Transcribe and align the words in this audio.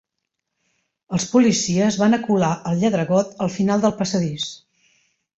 Els 1.17 1.25
policies 1.33 1.97
van 2.03 2.17
acular 2.17 2.49
el 2.71 2.81
lladregot 2.83 3.35
al 3.47 3.51
final 3.57 3.83
del 3.85 3.93
passadís. 3.99 4.47